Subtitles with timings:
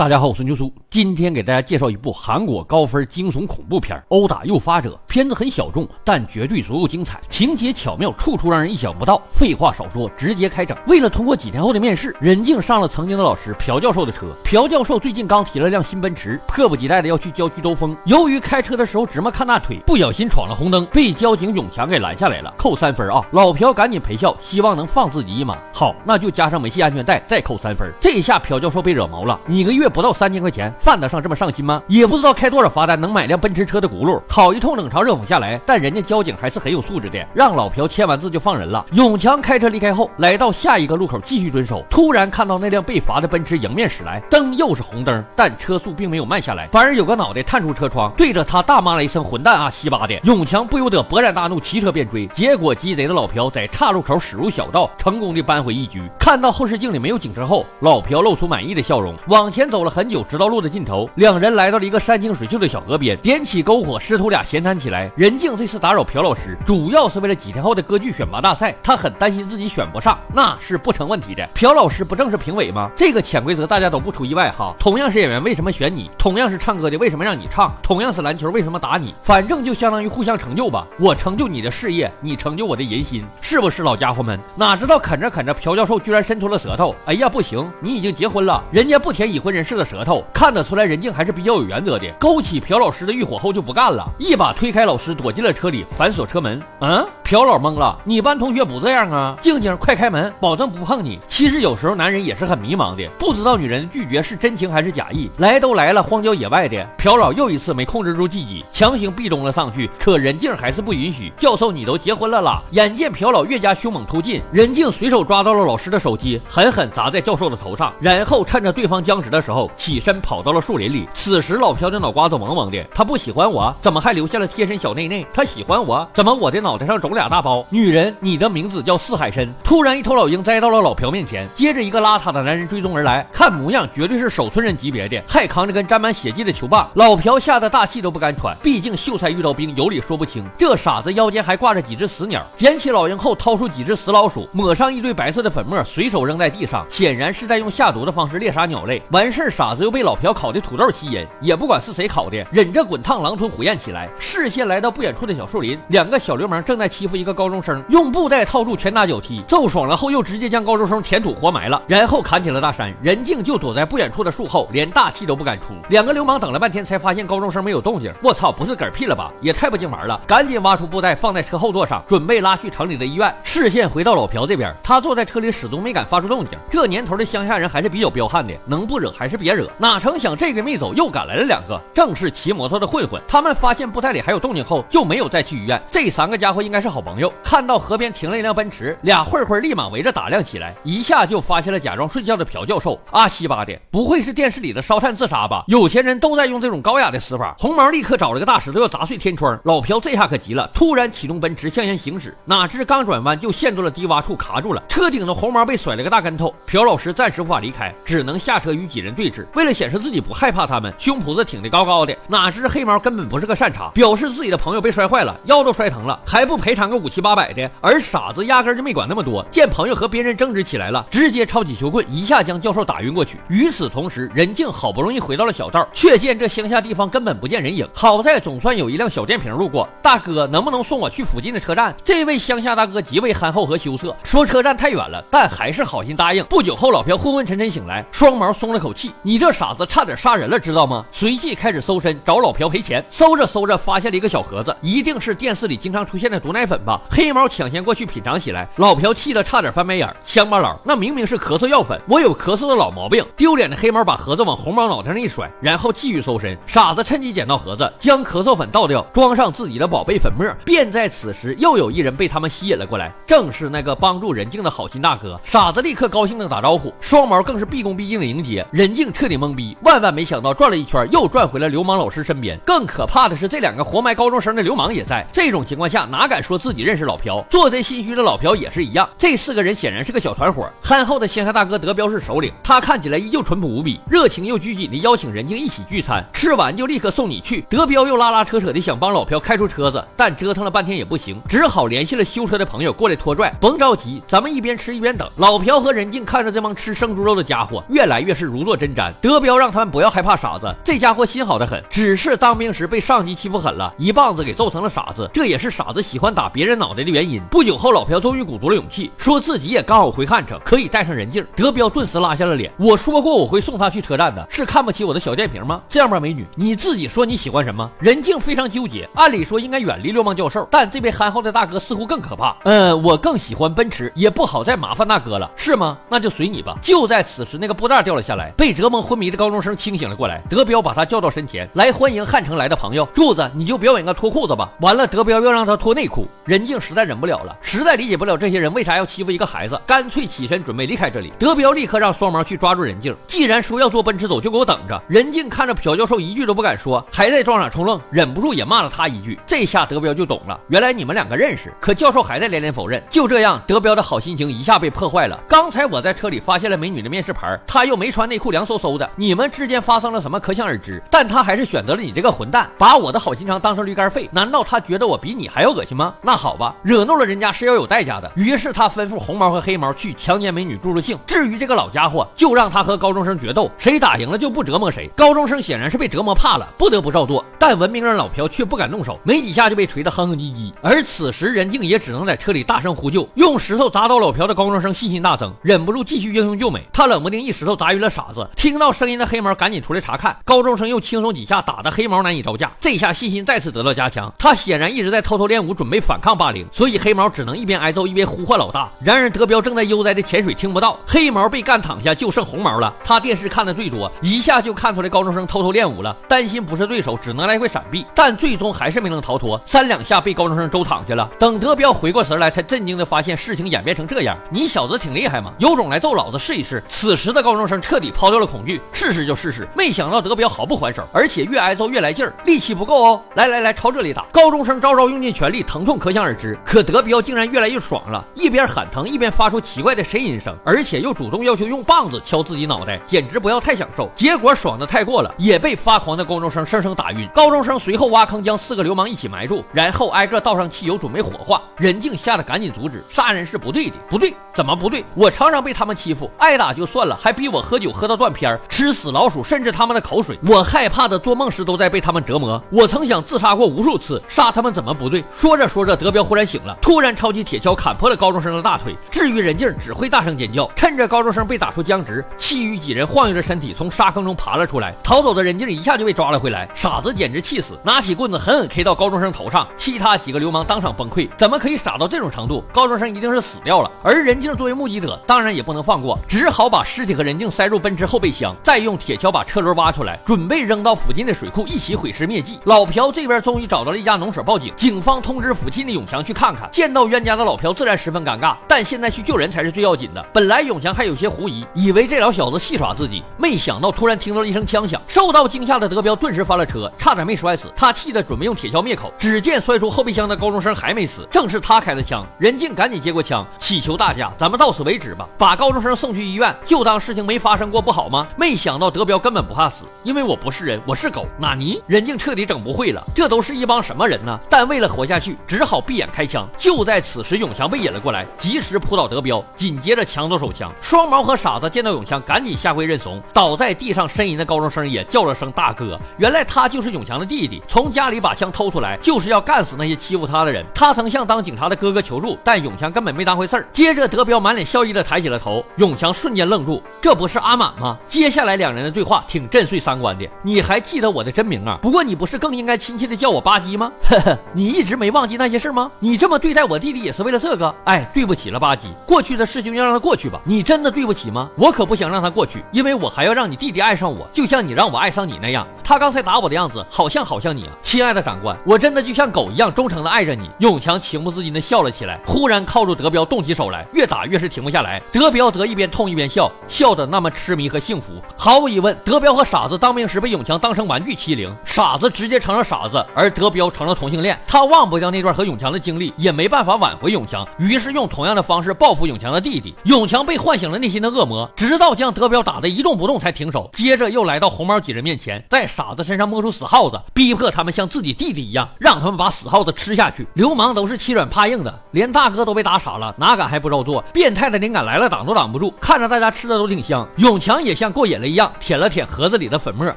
[0.00, 4.94] 大家好，我是牛叔，今天给大家介绍一部韩国高分惊悚恐怖片《殴打诱发者》。
[5.06, 9.20] 片子很小众，但绝对足够精彩，情节巧妙，处处让人意想不到。
[9.30, 10.74] 废话少说，直接开整。
[10.86, 14.34] 为了通过几天后的面试，任静上了曾经的老师朴教授的车。
[14.42, 17.94] 朴教授最近刚提了辆新奔驰，迫不及待的要去郊区兜风。
[18.06, 23.22] 由于开车的时候直么看大腿，不小心闯了红灯，被交警永强给拦下来了，扣三分啊！
[23.32, 25.58] 老朴赶紧赔笑，希望能放自己一马。
[25.74, 27.92] 好，那就加上没系安全带，再扣三分。
[28.00, 29.89] 这一下朴教授被惹毛了，你个月。
[29.90, 31.82] 不到三千块钱，犯得上这么上心吗？
[31.88, 34.20] 也不知道开多少罚单能买辆奔驰车的轱辘。
[34.28, 38.86] 好一通冷嘲热讽下来，但人家交警还是很有素质的，让老朴签完字就放人了。
[38.92, 56.08] 永强开车离开后，来到下一个路口继续蹲守，突然看到那辆被罚的奔驰迎面驶来，灯又是红灯，但车速并没有慢下来，反而有个脑袋探出车窗，对着他大骂了一声“混蛋啊，西巴的！”永强不由得勃然大怒，骑车便追，结果鸡贼的老朴在岔路口驶入小道，成功的扳回一局。
[56.18, 59.79] 看到后视镜里没有警车后，老朴露出满意的笑容，往前走。
[59.80, 65.10] 走了很久，直到路的尽头，两人来到了一个山清水秀的小河边，点起篝火，师徒俩闲谈起来。
[65.16, 71.48] 任静这次打扰朴老师，主要是为了几天后的歌剧选拔大赛，他很担心自己选不上，那是不成问题的。
[71.54, 72.90] 朴老师不正是评委吗？
[72.94, 74.74] 这个潜规则大家都不出意外哈。
[74.78, 76.10] 同样是演员，为什么选你？
[76.18, 77.74] 同样是唱歌的，为什么让你唱？
[77.82, 79.14] 同样是篮球，为什么打你？
[79.22, 80.86] 反正就相当于互相成就吧。
[80.98, 84.38] 我成就你的事业，你成就我的人心，是不是老家伙们？
[84.54, 86.94] 哪知道啃着啃着，朴教授居然伸出了舌头。
[87.06, 89.80] 哎呀，不行，你已经结婚了，人家不舔已婚人士。
[89.80, 92.06] 的舌头看得出来，任静还是比较有原则的。
[92.18, 96.60] 勾起朴老师的欲火后就不干了，一把推开老师，躲进了车里，反锁车门。
[96.80, 99.36] 嗯，朴老懵了，你班同学不这样啊？
[99.40, 101.16] 静静，快开门，保证不碰你。
[101.28, 105.30] 其实有时候男人也是很迷茫的，不知道女人拒绝是真情还是假意。
[105.36, 109.88] 来都来了，荒郊野外的，朴老又一次没控制住自己，强行壁咚了上去。
[109.96, 111.32] 可任静还是不允许。
[111.38, 112.60] 教授，你都结婚了啦！
[112.72, 119.70] 眼见朴老越加凶猛突进，任静随手抓到了老师的手机，狠狠砸在教授的头上，然后趁着对方僵直的时候。
[119.76, 121.06] 起身跑到了树林里。
[121.14, 125.24] 此时老朴的脑瓜子嗡嗡的，他不喜欢我，怎么还留下了贴身小内内？
[125.32, 127.66] 他喜欢我，怎么我的脑袋上肿俩大包？
[127.68, 129.46] 女人，你的名字叫四海参。
[129.62, 136.90] 突然，一头老鹰栽到了老朴面前，接着一个邋遢的男人追踪而来，看模样绝对是守村人级别的，还扛着根沾满血迹的球棒。
[136.94, 140.48] 老朴吓得大气都不敢喘，毕竟秀才遇到兵，有理说不清。
[140.56, 149.02] 这傻子腰间还挂着几只死鸟，捡起老鹰后，掏出几只死老鼠，抹上一堆白色的粉末，随手扔在地上，显然是在用下毒的方式猎杀鸟类。
[149.10, 149.50] 完事。
[149.50, 154.08] 傻子又被老朴烤的土豆吸引，也不管是谁烤的，忍着滚烫狼吞虎咽起来。
[154.18, 162.94] 视线来到不远处的小树林，两个小流氓正在欺负一个高中生，用布袋套住拳打脚踢，揍爽了后又直接将高中生填土活埋了，然后砍起了大山。
[163.02, 165.66] 任静就躲在不远处的树后，连大气都不敢出。
[165.88, 168.12] 两个流氓等了半天，才发现高中生没有动静。
[168.22, 169.32] 我操，不是嗝屁了吧？
[169.40, 170.20] 也太不经玩了！
[170.28, 173.34] 赶紧挖出布袋放在车后座上，准备拉去城里的医院。
[173.42, 176.56] 视线回到老朴这边，他坐在车里始终没敢发出动静。
[176.70, 179.40] 这年头的乡下人还是比较彪悍的，能不惹还是。
[179.40, 179.66] 别惹！
[179.78, 183.18] 哪成想这个没走，又赶来了两个，正是骑摩托的混混。
[183.26, 185.82] 他们发现布袋里还有动静后，就没有再去医院。
[185.90, 187.32] 这三个家伙应该是好朋友。
[187.42, 192.98] 看到河边停了一辆奔驰，俩混混立马围着打量起来，一下就发现了假装睡觉的朴教授。
[193.10, 195.64] 阿西巴的，不会是电视里的烧炭自杀吧？
[195.68, 197.54] 有钱人都在用这种高雅的死法。
[197.58, 199.58] 红毛立刻找了个大石头要砸碎天窗。
[199.64, 204.82] 老朴这下可急了，突然启动奔驰向前行驶，哪知刚转弯就陷入了低洼处，卡住了。
[204.88, 206.54] 车顶的红毛被甩了个大跟头。
[206.66, 209.44] 朴老师暂时无法离开，只能下车与几人对峙。
[209.54, 212.16] 为了显示自己不害怕他们，胸脯子挺得高高的。
[212.28, 217.68] 哪知黑毛根本不是个善茬，表示自己的朋友被摔坏了，腰都摔疼了，还不赔偿个五七八百的。
[217.80, 223.38] 而傻子压根就没管那么多，见朋友和别人争执起来了，直接抄起球棍，一下将教授打晕过去。
[223.48, 227.84] 与此同时，任静好不容易回到了小道，却见这乡下地方根本不见人影。
[227.92, 231.92] 好在总算有一辆小电瓶路过，大哥能不能送我去附近的车站？
[232.04, 236.44] 这位乡下大哥极为憨厚和羞涩，说车站太远了，但还是好心答应。
[236.44, 239.40] 不久后，老朴昏昏沉沉醒来，双毛松了口气，你。
[239.40, 241.02] 这傻子差点杀人了，知道吗？
[241.10, 243.02] 随即开始搜身找老朴赔钱。
[243.08, 247.00] 搜着搜着，发现了一个小盒子，一定是电视里经常出现的毒奶粉粉吧？
[247.10, 250.14] 黑猫抢先过去品尝起来，老朴气得差点翻白眼。
[250.24, 253.24] 乡巴佬，那明明是咳嗽药粉，我有咳嗽的老毛病。
[253.36, 256.56] 丢脸的黑猫把盒子往红毛脑袋上一甩，然后继续搜身。
[256.66, 260.46] 傻子趁机捡到盒子，将咳嗽粉倒掉，装上自己的宝贝粉末。
[260.66, 265.40] 便在此时，又有一人被他们吸引了过来，正是那个帮助任静的好心大哥。
[265.42, 268.66] 傻子立刻高兴的打招呼，双毛更是毕恭毕敬的迎接。
[268.70, 269.30] 任静彻。
[269.30, 272.58] 底懵逼，万万没想到转了一圈又转回了流氓老师身边。
[272.66, 275.24] 更可怕的是，这两个活埋高中生的流氓也在。
[275.32, 276.80] 这种情况下，哪敢说自己？
[276.80, 279.08] 认识老朴，做贼心虚的老朴也是一样。
[279.18, 280.68] 这四个人显然是个小团伙。
[280.82, 287.60] 憨厚的仙鹤大哥德彪是首领，他看起来依旧淳朴无比，热情又拘谨的邀请任静一起聚餐，吃完就立刻送你去。
[287.68, 293.54] 德彪又拉拉扯扯的想帮老朴开出车子，但折腾了半天也不行，只好联系了修车的朋友过来拖拽。
[293.60, 295.30] 甭着急，咱们一边吃一边等。
[295.36, 299.12] 老朴和任静看着这帮吃生猪肉的家伙，越来越是如坐针毡。
[299.20, 305.28] 德彪让他们不要害怕傻子，这家伙心好的很，只是当兵时被上级欺负狠了，一棒子给揍成了傻子。
[305.32, 307.40] 这也是傻子喜欢打别人脑袋的原因。
[307.50, 311.44] 不久后，老朴终于鼓足了勇气，说自己也刚好回汉城，可以带上人镜。
[311.56, 312.70] 德彪顿时拉下了脸。
[312.76, 315.80] 我说过我会送他去车站的，是看不起我的小电瓶吗？
[315.88, 317.90] 这样吧，美女，你自己说你喜欢什么？
[317.98, 322.56] 任静非常纠结，按理说应该远离流氓教授，但这位憨厚的大哥似乎更可怕。
[322.64, 325.96] 嗯，我更喜欢奔驰，也不好再麻烦大哥了，是吗？
[326.08, 326.76] 那就随你吧。
[326.82, 330.42] 就在此时，那个布袋掉了下来，被折磨昏迷的高中生清醒了过来。
[330.48, 333.06] 德彪把他叫到身前来，欢迎汉城来的朋友。
[333.14, 334.70] 柱子，你就表演个脱裤子吧。
[334.80, 336.26] 完了，德彪要让他脱内裤。
[336.44, 341.32] 任静实在忍不了了，实在理解不了这些人为啥要欺负一个孩子，干脆起身准备离开这里。
[341.38, 345.00] 德彪立刻让双毛去抓住任静，既然说要坐奔驰走，就给我等着。
[345.08, 349.38] 任静看着朴教授一句都不敢说，还在装傻充愣，忍不住也骂了他一句。
[349.46, 351.72] 这下德彪就懂了，原来你们两个认识。
[351.80, 353.02] 可教授还在连连否认。
[353.10, 355.38] 就这样，德彪的好心情一下被破坏了。
[355.48, 359.08] 刚才我在车里发现了美女的面试牌，她又没穿内裤，凉飕飕的。
[359.16, 361.02] 你们之间发生了什么，可想而知。
[361.10, 364.28] 但他还是选择了你这个混蛋，把我的好心肠当成驴肝肺。
[364.32, 366.14] 难道他觉得我比你还要恶心吗？
[366.22, 368.32] 那好吧，惹怒了人家是要有代价的。
[368.34, 371.18] 于是他吩咐红毛和黑毛去强奸美女助助兴。
[371.26, 375.06] 至于这个老家伙，就让他和高中生决斗，谁打赢了就不折磨谁。
[375.14, 377.44] 高中生显然是被折磨怕了，不得不照做。
[377.58, 380.72] 但文明人老朴却不敢动手，没几下就被锤得哼哼唧唧。
[380.82, 386.82] 而此时任静也只能在车里大声呼救，用石头砸到老朴的高中生信心大增，忍不住继续英雄救美。
[386.90, 390.34] 他冷不丁一石头砸晕了傻子，听到声音的黑毛赶紧出来查看。
[390.46, 394.32] 高中生又轻松几下打得黑毛难以招架，这下信心再次得到加强。
[394.38, 398.90] 他显然一直在偷偷练武，准备反抗霸凌，所以黑毛只能一边挨揍一边呼唤老大。
[399.00, 400.98] 然而德彪正在悠哉的潜水，听不到。
[401.06, 402.94] 黑毛被干躺下，就剩红毛了。
[403.02, 411.30] 他电视看的最多，一下就看出来高中生偷偷练武了，担心不是对手，只能来回闪避，但最终还是没能逃脱，三两下被高中生周躺下了。
[411.38, 414.36] 等德彪回过神来，才震惊的发现事情演变成这样。
[414.50, 416.82] 你小子挺厉害嘛，有种来揍老子试一试。
[416.88, 419.68] 此时的高中生彻底抛掉了恐惧，试试就试试。
[419.74, 423.22] 没想到德彪毫不还手，而且越挨揍越来劲儿，力气不够哦。
[423.34, 424.26] 来来来，朝这里打！
[424.32, 426.58] 高中生招招用尽全力，疼痛可可想而知。
[426.64, 434.10] 可德彪竟然越来越爽了，一边喊疼，一边发出奇怪的呻吟声，而且又主动要求用棒子敲自己脑袋，简直不要太享受。
[434.16, 437.28] 结果爽的太过了，也被发狂的高中生生生打晕。
[437.32, 441.62] 高中生随后挖坑将四个流氓一起埋住，然后挨个倒上汽油准备火化。
[441.76, 445.04] 任静吓得赶紧阻止，杀人是不对的，不对，怎么不对？
[445.14, 452.60] 我常常被他们欺负，挨打就算了，还逼我喝酒喝到断片，吃死老鼠，甚至他们的口水，我害怕的做梦时都在被他们折磨。
[452.72, 455.24] 我曾想自杀过无数次，杀他们怎么不对？
[455.32, 458.96] 说着说着，德彪忽然醒了，突然抄起铁锹砍破了高中生的大腿。
[459.10, 460.66] 至于任静，只会大声尖叫。
[460.74, 464.96] 趁着高中生被打出僵直，其余几人晃悠着身体从沙坑中爬了出来。
[465.02, 469.68] 逃走的任静一下就被抓了回来，傻子简直气死，拿起棍子狠狠 K 到高中生头上。
[469.76, 472.64] 其他几个流氓当场崩溃，怎么可以傻到这种程度？
[472.72, 473.92] 高中生一定是死掉了。
[474.02, 482.58] 而任静作为目击者，当然也不能放过，只好把尸体和任静塞入奔驰后备箱，再用铁锹把车轮挖出来，准备扔到附近的水库一起毁尸灭迹。
[482.64, 486.68] 老朴这边终于找到了一家农舍报警，警方通知附近的永强去看看。
[486.70, 490.24] 见到冤家的老朴自然十分尴尬，但现在去救人才是最要紧的。
[490.32, 497.72] 本来永强还有些狐疑，以为这老小子戏耍自己，没想到突然听到一声枪响，受到惊吓的德彪顿时翻了车，差点没摔死。
[497.74, 502.24] 他气得准备用铁锹灭口，只见摔出后备箱的高中生还没死，正是他开的枪。
[502.38, 508.26] 任静赶紧接过枪，祈求大家，咱们到此为止吧，把高中生送去医院，就当事情没发生过不好吗？
[508.36, 511.26] 没想到德彪根本不怕死，因为我不是人，我是狗。
[511.38, 511.82] 纳尼？
[511.86, 514.38] 任静彻底整不会了，这都是一帮什么人呢？
[514.48, 516.48] 但为了活下去，只好闭眼开枪。
[516.56, 520.72] 就在此时，永强被引了过来，及时扑倒德彪，紧接着抢走手枪。
[520.80, 523.20] 双毛和傻子见到永强，赶紧下跪认怂。
[523.32, 525.98] 倒在地上呻吟的高中生也叫了声大哥。
[526.18, 530.64] 原来他就是永强的弟弟，从家里把枪偷出来，就是要干死那些欺负他的人。
[530.74, 533.68] 他曾向当警察的哥哥求助，但永强根本没当回事儿。
[533.72, 537.96] 接着，德彪满脸笑意的抬起了头，永强瞬间愣住，这不是阿满吗？
[538.06, 540.28] 接下来两人的对话挺震碎三观的。
[540.42, 541.78] 你还记得我的真名啊？
[541.80, 543.90] 不过你不是更应该亲切的叫我巴基吗？
[544.02, 545.90] 呵呵，你一直没忘记那些事吗？
[545.98, 547.74] 你这么对待我弟弟也是为了这个？
[547.84, 550.40] 哎，对不起了，巴基，过去的事情就让它过去吧。
[550.44, 551.48] 你真的对不起吗？
[551.56, 555.66] 我可不想让它过去，因为我还要让你弟弟爱上我，就像你让我爱上你那样。
[555.82, 560.50] 他刚才打我的样子，好像好像你啊，亲爱的长官，我真的就像狗一样忠诚的爱着你。
[560.58, 565.02] 永强情不自禁的笑了起来，忽然靠住德彪，动起手来，越打越是停不下来。
[565.12, 568.12] 德彪则一边痛一边笑，笑得那么痴迷和幸福。
[568.36, 574.38] 毫无疑问，德彪和傻子当兵时被永强当成玩具欺凌，傻子直接成了傻子，而德彪成了同性恋。
[574.46, 579.74] 他忘不掉那段和永强的经历，也没办法挽回永强，于是用同样的方式报复永强的弟弟。
[579.84, 583.68] 永强被唤醒了内心的恶魔，直到将德彪打得一动不动才停手。
[583.74, 590.26] 接着又来到红毛几人面前，在傻子身上摸出死耗子，逼迫他们像自己弟弟一样，让他们把死耗子吃下去。
[590.32, 594.00] 流氓都是欺软怕硬的，连大哥都被打傻了，哪敢还不照做？
[594.12, 595.74] 变态的灵感来了，挡都挡不住。
[595.78, 599.80] 看着大家吃的都挺香，永强也像过瘾了一样，舔了舔盒子里的粉末。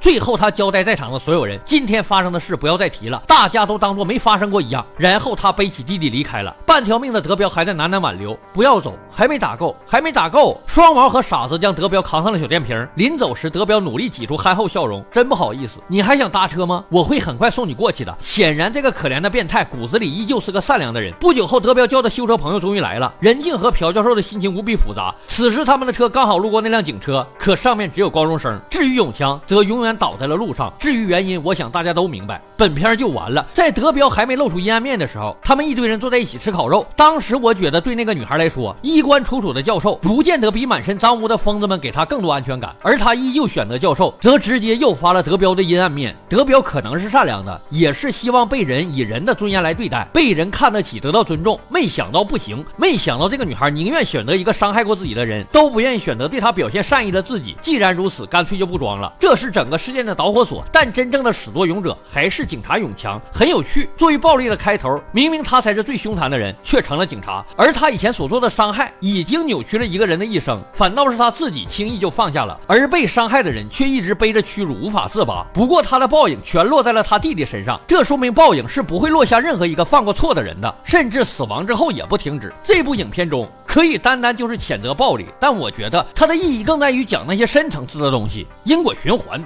[0.00, 4.84] 最后他交代在场的所有人，今天发生的事不要再提了，大家都当做没发生过一样。
[4.96, 6.56] 然后他他背起弟弟离开了。
[6.66, 10.60] 半条命的德彪还在喃喃挽留，不要走，还没打够，还没打够。
[10.66, 12.76] 双毛和傻子将德彪扛上了小电瓶。
[12.96, 16.84] 临走时，德彪努力挤出憨厚笑容，真不好意思，你还想搭车吗？
[16.88, 18.12] 我会很快送你过去的。
[18.20, 21.14] 显然，这个可怜的变态骨子里依旧是个善良的人。
[21.20, 23.14] 不久后，德彪叫的修车朋友终于来了。
[23.20, 25.14] 任静和朴教授的心情无比复杂。
[25.28, 28.60] 此时，他们的车刚好路过那辆警车，可上面只有高中生。
[28.68, 30.72] 至于永强，则永远倒在了路上。
[30.80, 32.42] 至于原因，我想大家都明白。
[32.56, 33.46] 本片就完了。
[33.54, 36.86] 在德彪还没露出阴暗面的时候他们一堆人坐在一起吃烤肉。
[36.96, 42.74] 当时我觉得，对那个女孩来说，衣冠楚楚的教授不见得比满身脏污的疯子们给她更多安全感。
[42.82, 46.14] 而她依旧选择教授，则直接诱发了德彪的阴暗面。
[46.28, 51.58] 德彪可能是善良的，也是希望被人以人的尊严来对待，被人看得起，得到尊重。
[51.68, 57.56] 没想到不行，没想到这个女孩宁愿选择一个伤害过自己的人，都不愿意选择对她表现善意的自己。
[57.60, 59.12] 既然如此，干脆就不装了。
[59.18, 60.64] 这是整个事件的导火索。
[60.72, 63.20] 但真正的始作俑者还是警察永强。
[63.32, 67.42] 很有趣，作为暴力的开头，明明他才是最凶残的人，却成了警察。
[67.56, 75.46] 而他以前所做的伤害，已经扭曲了一个人的一生，反倒是他自己轻易就放下了，而被伤害的人却一直背着屈辱无法自拔。
[75.54, 82.52] 不过他的报应全落在了他弟弟身上，这说明报应是不会落下任何一个犯过错的人的，甚至死亡之后也不停止。
[82.62, 89.42] 这部影片中可以单单就是谴责暴力，但我觉得它的意义更在于讲那些深层次的东西，因果循环。